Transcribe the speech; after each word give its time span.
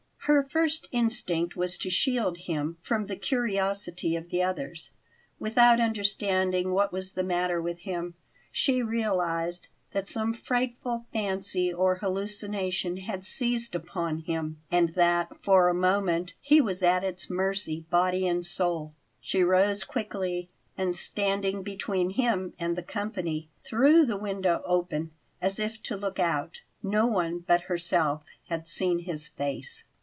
Her 0.25 0.43
first 0.43 0.87
instinct 0.91 1.55
was 1.55 1.79
to 1.79 1.89
shield 1.89 2.37
him 2.37 2.77
from 2.83 3.07
the 3.07 3.15
curiosity 3.15 4.15
of 4.15 4.29
the 4.29 4.43
others. 4.43 4.91
Without 5.39 5.79
understanding 5.79 6.71
what 6.73 6.93
was 6.93 7.13
the 7.13 7.23
matter 7.23 7.59
with 7.59 7.79
him, 7.79 8.13
she 8.51 8.83
realized 8.83 9.67
that 9.93 10.07
some 10.07 10.31
frightful 10.35 11.07
fancy 11.11 11.73
or 11.73 11.95
hallucination 11.95 12.97
had 12.97 13.25
seized 13.25 13.73
upon 13.73 14.19
him, 14.19 14.61
and 14.69 14.89
that, 14.89 15.43
for 15.43 15.67
the 15.67 15.73
moment, 15.73 16.35
he 16.39 16.61
was 16.61 16.83
at 16.83 17.03
its 17.03 17.27
mercy, 17.27 17.85
body 17.89 18.27
and 18.27 18.45
soul. 18.45 18.93
She 19.21 19.43
rose 19.43 19.83
quickly 19.83 20.51
and, 20.77 20.95
standing 20.95 21.63
between 21.63 22.11
him 22.11 22.53
and 22.59 22.75
the 22.77 22.83
company, 22.83 23.49
threw 23.65 24.05
the 24.05 24.17
window 24.17 24.61
open 24.65 25.11
as 25.41 25.57
if 25.57 25.81
to 25.81 25.97
look 25.97 26.19
out. 26.19 26.61
No 26.83 27.07
one 27.07 27.39
but 27.39 27.61
herself 27.61 28.23
had 28.49 28.67
seen 28.67 28.99
his 28.99 29.27
face. 29.27 29.83